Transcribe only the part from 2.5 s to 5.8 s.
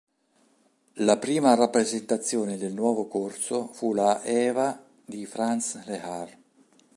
del nuovo corso fu la "Eva" di Franz